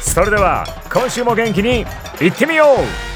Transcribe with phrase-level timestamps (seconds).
[0.00, 1.84] それでは今週も元気に
[2.20, 3.10] いってみよう。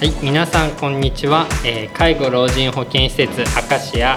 [0.00, 4.16] はい、皆さんこんにちは、えー、介護老人保健施設明石家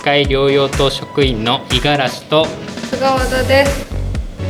[0.00, 2.46] 1階療養棟職員の五十嵐と
[2.90, 3.86] 菅和です、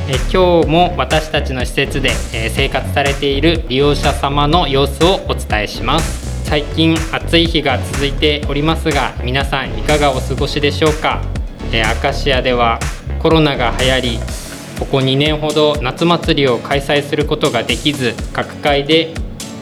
[0.09, 6.20] えー、今日も私たちの施設で、えー、生活されている利用者様の様子をお伝えします
[6.51, 11.23] 最近暑い日が続いておりますが皆さんいかがお過ごしでしょうか、
[11.71, 12.81] えー、明石家では
[13.23, 14.19] コロナが流行り
[14.81, 19.15] ここ2年ほど夏祭りを開催することができず各界で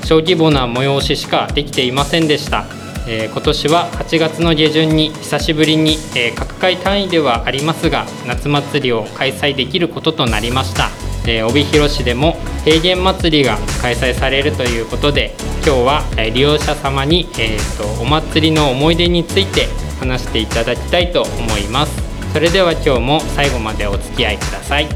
[0.05, 2.64] 小規模な催ししかできていませんでした、
[3.06, 10.89] えー、今年は8月の下旬に久しぶりに、えー、各界単位ではありますが夏祭りを開催できることとなりました、
[11.37, 15.34] え、帯広市でも平原祭りが開催されるということで
[15.65, 19.67] 今日は、利用者様に、えーと、お祭りの思い出について
[20.01, 21.93] 話していただきたいと思います。
[22.33, 24.89] それでは今日も最後までお付き合いください。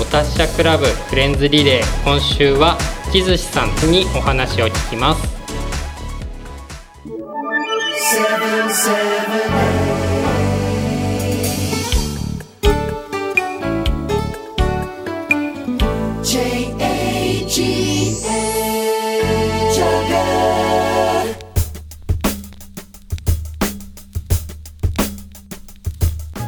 [0.00, 2.78] お達者クラブフレンズリレー今週は
[3.12, 5.36] 木寿司さんにお話を聞きます。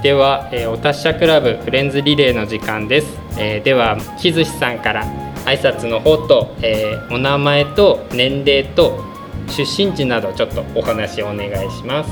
[0.02, 5.04] では、えー、お達者クラブフレンズリレーの時間です、えー、では木寿司さんから
[5.44, 9.02] 挨拶の方と、えー、お名前と年齢と
[9.48, 12.10] 出身地などちょっとお話をお願いします。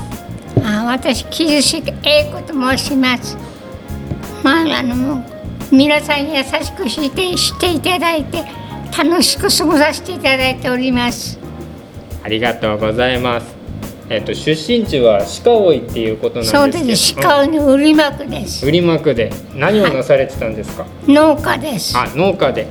[0.63, 3.37] あ私木寿司英子と申します。
[4.43, 5.23] まああの
[5.71, 8.43] 皆さん優しくしてしていただいて
[8.97, 11.39] 楽しく過ごさせていただいております。
[12.23, 13.56] ありがとうございます。
[14.09, 17.15] えっ、と出身地は鹿追っていうことなんですそうです。
[17.15, 18.65] 鹿追の売間区です。
[18.65, 19.31] 売間区で。
[19.55, 20.83] 何をなされてたんですか？
[20.83, 21.97] はい、農家です。
[21.97, 22.67] あ農家で。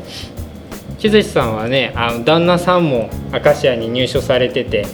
[0.98, 4.86] 木寿さんはねあの旦那さんも明石家に入所されてて。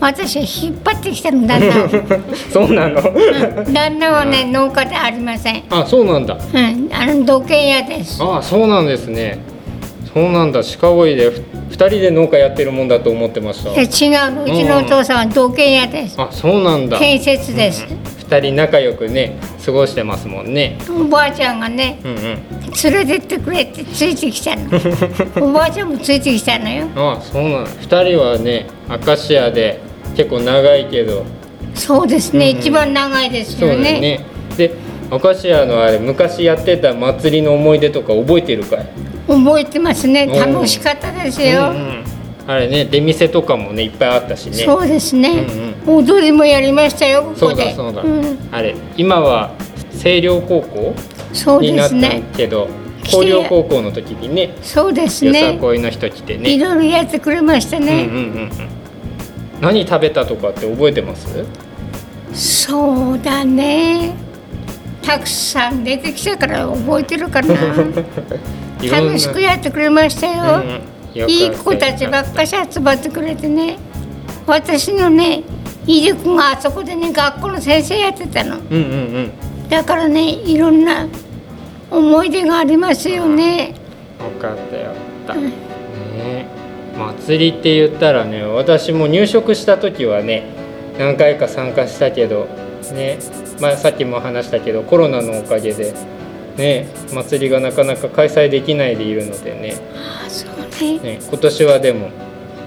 [0.00, 1.88] 私引っ張ってきたの旦那。
[2.52, 5.62] そうなの、うん、旦那はね農家でありません。
[5.70, 6.36] あそうなんだ。
[6.36, 6.88] うん。
[6.92, 8.20] あの土建屋です。
[8.22, 9.38] あそうなんですね
[10.12, 10.62] そうなんだ。
[10.80, 13.70] 鹿追いで二人で農家やってるもんだと思ってました。
[13.70, 14.10] 違ううち
[14.64, 16.98] のお父さんは土建屋です、あそうなんだ。
[16.98, 20.78] 建設です、うん二人仲良くね過ごしてますもんね。
[20.90, 24.68] おばあちゃんがね、うんうん、連れてってくれってついてきたの。
[25.48, 26.86] おばあちゃんもついてきたのよ。
[26.94, 29.80] あそうなの二人はねアシアで
[30.14, 31.24] 結構長いけど。
[31.74, 33.98] そうですね、うんうん、一番長いですよね。
[33.98, 34.20] ね。
[34.58, 34.74] で
[35.10, 38.86] アシアのあれ昔やってた祭りの思い出とか覚えてるかい？
[39.26, 40.26] 覚えてますね。
[40.26, 42.04] 楽しかったですよ、うんうん。
[42.46, 44.56] あれね出店とかもねいっぱいあったしね。
[44.64, 45.46] そうですね、
[45.86, 49.54] うんうん、踊りもやりましたよそうだそうだ、うん、あれ今は
[49.92, 50.94] 星稜高校
[51.32, 52.68] そうになったけど
[53.04, 55.40] 広陵高校の時にねそうですね。
[55.40, 56.50] よさこいの人来てね。
[56.50, 58.50] いろいろやってくれましたね、うんうんうん、
[59.60, 61.44] 何食べたとかって覚えてます？
[62.34, 64.14] そうだね
[65.08, 67.54] たくさん出てきたから覚えてるかな。
[68.92, 70.80] 楽しくやってくれましたよ、うんうん
[71.14, 73.78] いい子たちばっかし集まってくれてね。
[74.46, 75.42] 私のね
[75.86, 78.84] いり子があそこでね学校の先生やってたの、うんうんう
[79.64, 81.08] ん、だからねいろんな
[81.90, 83.68] 思い出がありますよね。
[84.20, 84.92] よかったよ。
[85.26, 86.46] かった、ね。
[86.96, 90.44] 祭りって言ったらね私も入職した時はね
[90.98, 92.46] 何回か参加したけど
[92.92, 93.18] ね、
[93.60, 95.94] まあ、さっきも話したけどコロナのおかげで
[96.56, 99.76] ね祭りがなかなか開催できないでいるのでね。
[99.94, 100.50] あそう
[100.82, 100.98] ね。
[100.98, 102.10] ね今年はでも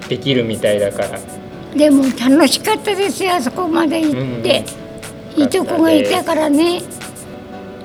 [0.10, 1.20] できるみたいだから。
[1.76, 4.66] でも楽しかったですよあそこまで行って、
[5.38, 6.82] いとこがいたからね。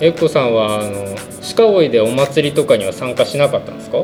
[0.00, 1.16] えっこさんはあの
[1.56, 3.98] 鹿追いでお祭りとかには参加しなかったんですか？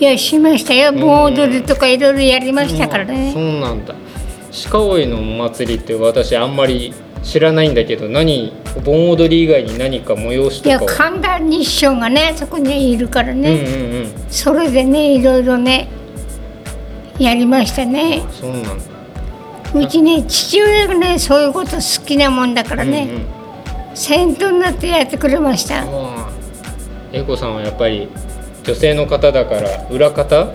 [0.00, 0.92] いやしましたよ。
[0.92, 3.94] 盆踊りとかいろいろやりましたからね、そうなんだ。
[4.70, 6.94] 鹿追いのお祭りって私あんまり
[7.24, 8.52] 知らないんだけど何
[8.84, 10.68] 盆踊り以外に何か催しとか。
[10.68, 15.88] いや神田日照がねそこにいるからね、うんうんうん、それでねいろいろね
[17.18, 18.22] やりましたね。
[18.30, 18.70] そうなんだ。
[19.74, 23.12] うちね父親がねそういうこと好きなもんだからね、う
[23.86, 25.84] んうん、先頭になってやってくれました。
[27.12, 28.08] 英子さんはやっぱり
[28.64, 30.52] 女性の方だから裏方？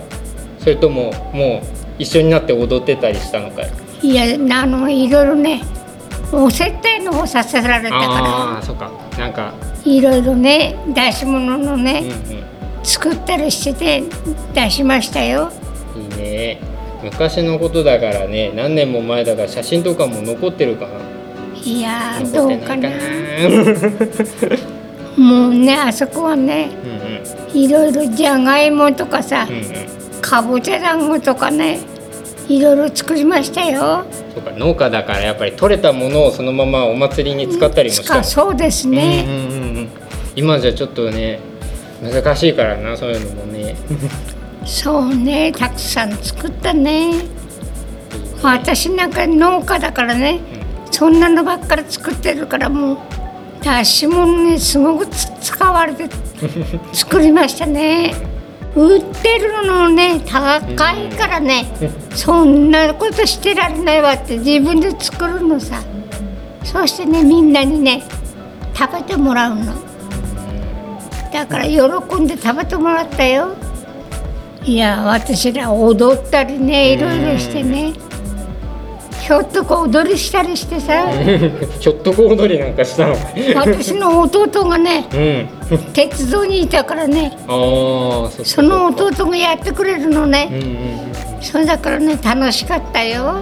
[0.58, 1.66] それとももう
[1.98, 3.62] 一緒になって踊ってたりしたのか
[4.02, 5.62] いやあのいろいろね
[6.32, 8.04] お接待の方させられたから。
[8.06, 8.90] ああそっか。
[9.18, 9.52] なんか。
[9.84, 12.44] いろいろね出し物のね、うんうん、
[12.84, 14.04] 作ったりしてて
[14.54, 15.50] 出しましたよ。
[15.96, 16.60] いいね。
[17.02, 20.92] 昔のことだからね何年も前だから写真とかも残ってるかな。
[21.62, 22.90] いやどうかな。
[25.16, 29.64] もうねあそこはね、うんうん、いろいろじゃがいもとかさ、うんうん、
[30.20, 31.80] かぼちゃ団子とかね
[32.50, 34.04] いろいろ作りましたよ。
[34.34, 39.88] そうか農家だからやっぱり取れたものをそのままお祭りに使ったりもした、うん、そうですね、うんうんうん、
[40.34, 41.38] 今じゃちょっとね
[42.02, 43.76] 難しいからなそういうのもね。
[44.66, 47.14] そうねたくさん作ったね。
[48.42, 50.40] 私なんか農家だからね、
[50.86, 52.98] うん、そんなのばっかり作ってるからもう
[53.62, 56.08] 出し物にすごく使われて
[56.92, 58.14] 作りましたね
[58.74, 61.66] 売ってるのね高いからね、
[62.14, 65.82] そんなことしてられないわって自分で作るのさ。
[66.64, 68.04] そしてねみんなにね
[68.74, 69.74] 食べてもらうの。
[71.32, 71.80] だから喜
[72.16, 73.56] んで食べてもらったよ。
[74.62, 77.92] いや私ら踊ったりねいろいろしてね。
[79.30, 81.08] ひょっとこ踊りしたりしてさ。
[81.78, 83.16] ひょっとこ踊りなんかしたの
[83.54, 85.06] 私の弟がね、
[85.70, 87.38] うん、鉄道にいたからね。
[87.46, 93.36] その弟がやってくれるのね、うんうん、それだからね楽しかったよ。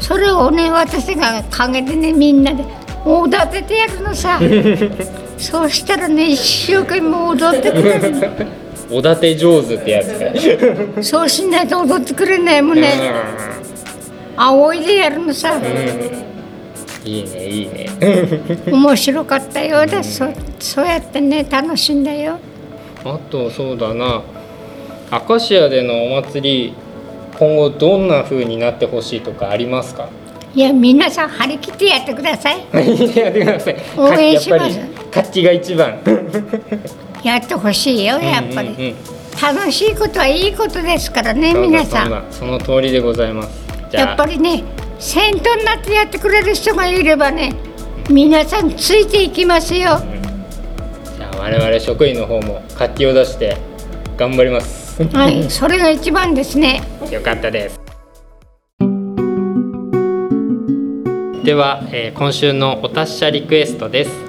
[0.00, 2.64] それをね私が陰でねみんなで
[3.04, 4.40] おだててやるのさ。
[5.38, 8.26] そうしたらね一生懸命踊ってくれるの。
[8.90, 12.92] おだて上手ってやつそうしないと踊ってくれないもんね
[14.36, 15.54] 仰いでやるのさ、
[17.04, 17.86] いいねいいね。
[18.70, 19.80] 面白かったよ。
[19.80, 20.26] うだ、そ
[20.58, 22.38] そうやってね楽しんだよ。
[23.04, 24.22] あとそうだな。
[25.10, 26.74] アカシアでのお祭り
[27.38, 30.08] 今後どんな風になってほしいとかありますか？
[30.54, 32.64] いや皆さん張り切ってやってください。
[33.16, 33.76] やってください。
[33.96, 34.80] 応援します。
[35.10, 35.98] 活気が一番。
[37.22, 38.74] やってほしいよやっぱり、うん。
[38.74, 38.94] うんうん、
[39.40, 42.24] 楽しいことはいいことですからね皆さん。
[42.30, 44.64] その通りでございますやっぱりね
[44.98, 47.54] 先頭になってやってくれる人がいればね
[48.10, 53.56] 皆さんついていきますよ、うん、じゃあ我々職員の方も活気を出して
[54.16, 55.02] 頑張ります。
[55.02, 56.82] はいそれが一番ですね。
[57.10, 57.80] よかったです。
[61.44, 64.26] では、えー、今週のお達者リクエストです。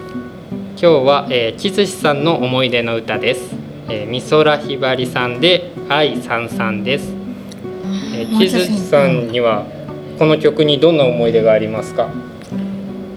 [0.79, 3.55] 今日は、えー、木寿さんの思い出の歌です、
[3.89, 7.16] えー、美空ひばりさんで愛さんさんです
[8.17, 9.65] えー、木寿さんには
[10.17, 12.09] この曲にどんな思い出がありますか？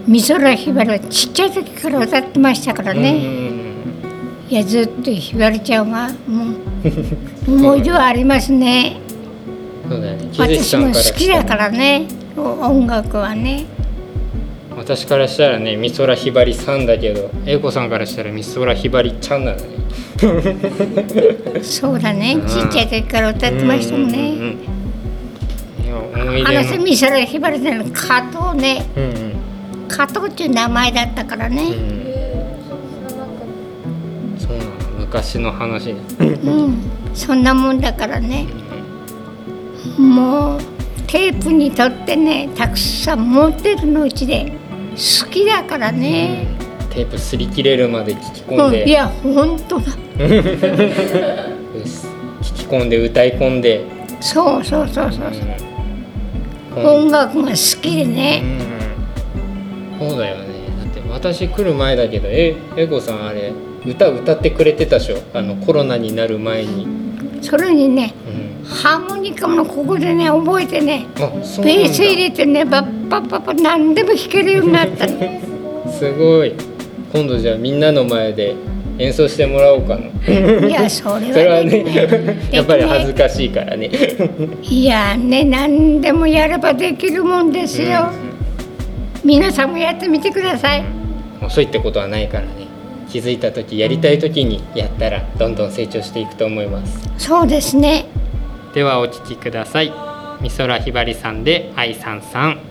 [0.07, 3.41] 美空ひばりはちっちゃい時から歌ってましたからね。
[4.49, 6.47] いやずっとひばりちゃんはも
[7.49, 8.97] う 思い出はありますね。
[9.89, 10.19] そうだね。
[10.37, 12.07] 私も好きだからね。
[12.37, 13.65] 音楽はね。
[14.77, 19.65] 私からしたらね美空ひばりさんだけど英子さんからしたら美空ひばりちゃんなのね
[21.63, 22.39] そうだね。
[22.47, 24.80] ちっちゃい時から歌ってましたもんね、うんうんうん
[26.45, 29.07] 話見せらひばりさんの加藤ね、うんう
[29.87, 31.67] ん、加藤っていう名前だったからね、う
[34.35, 34.71] ん、そうなの
[35.01, 35.93] 昔の話。
[35.93, 35.95] う
[36.25, 36.91] ん。
[37.15, 38.47] そんなもんだからね、
[39.99, 40.61] もう
[41.07, 44.53] テープにとってねたくさん持ってるのうちで
[44.93, 46.47] 好きだからね、
[46.81, 49.87] うん、テープ擦り切れるまで聞き込んで、うん、いや本当だ。
[52.41, 53.85] 聞き込んで歌い込んで。
[54.21, 55.70] そうそうそうそうそう、
[56.77, 58.43] 音楽が好きでね、
[60.01, 60.47] うん、そうだよね。
[60.79, 63.53] だって私来る前だけどええこさんあれ
[63.85, 65.17] 歌歌ってくれてたでしょ？
[65.35, 66.87] あのコロナになる前に。
[67.43, 68.13] それにね、
[68.63, 75.41] うん、ハーモニカもここでね覚えてねベース入れてねバッパッパッパ何でも弾けるようになったの。
[75.91, 76.53] すごい。
[77.13, 78.55] 今度じゃあみんなの前で
[79.01, 80.07] 演奏してもらおうかな。
[80.69, 83.91] いやそれは、ね、ねやっぱり恥ずかしいからね。
[84.63, 88.11] いやね何でもやればできるもんですよ、
[89.23, 90.85] うん、皆さんもやってみてください。
[91.41, 92.69] 遅いってことはないからね。
[93.09, 97.01] 気づいた時やりたい時にやったらどんどん成長していくと思います。
[97.17, 98.05] そうですね。
[98.75, 99.93] ではお聴きください。
[100.43, 102.70] 美空ひばりさんで愛さんさん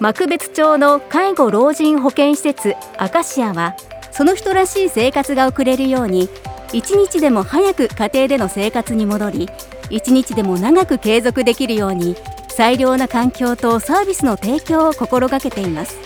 [0.00, 3.76] 幕別町の介護老人保健施設アカシアは
[4.12, 6.30] その人らしい生活が送れるように
[6.72, 9.50] 一日でも早く家庭での生活に戻り
[9.90, 12.16] 一日でも長く継続できるように
[12.48, 15.98] 最良な環境とサービスの提供を心がけています。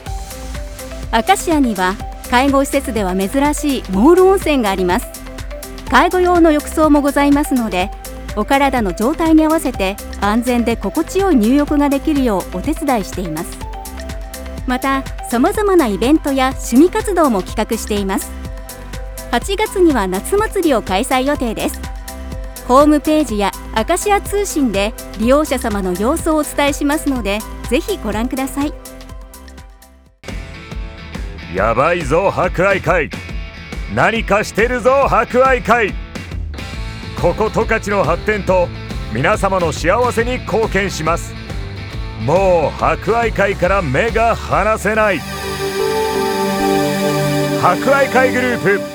[1.12, 1.94] アカシアには
[2.30, 5.06] 介護施設では珍しいモール温泉があります。
[5.88, 7.90] 介護用の浴槽もございますので
[8.34, 13.63] お体の状態に合わせて安全で心地よい入浴ができるようお手伝いしています。
[14.66, 18.32] またさまざまなイベントや趣味活動も企画しています。
[19.30, 21.80] 8月には夏祭りを開催予定です。
[22.66, 28.72] ホームページやアカシア通信で利用者様の様子をお伝えしますのでぜひご覧ください。
[31.54, 33.10] やばいぞ博愛会。
[33.94, 35.92] 何かしてるぞ博愛会。
[37.20, 38.68] ここ十勝の発展と
[39.12, 41.33] 皆様の幸せに貢献します。
[42.24, 45.18] もう博愛会から目が離せない。
[47.60, 48.93] 博愛会グループ。